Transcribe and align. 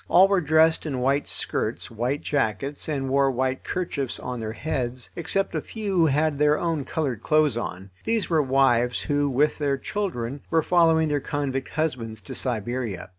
All 0.09 0.27
were 0.27 0.41
dressed 0.41 0.87
in 0.87 0.99
white 1.01 1.27
skirts, 1.27 1.91
white 1.91 2.21
jackets, 2.23 2.89
and 2.89 3.07
wore 3.07 3.29
white 3.29 3.63
kerchiefs 3.63 4.19
on 4.19 4.39
their 4.39 4.53
heads, 4.53 5.11
except 5.15 5.53
a 5.53 5.61
few 5.61 5.95
who 5.95 6.05
had 6.07 6.39
their 6.39 6.57
own 6.57 6.85
coloured 6.85 7.21
clothes 7.21 7.55
on. 7.55 7.91
These 8.03 8.27
were 8.27 8.41
wives 8.41 9.01
who, 9.01 9.29
with 9.29 9.59
their 9.59 9.77
children, 9.77 10.41
were 10.49 10.63
following 10.63 11.07
their 11.07 11.19
convict 11.19 11.69
husbands 11.69 12.19
to 12.21 12.33
Siberia. 12.33 13.09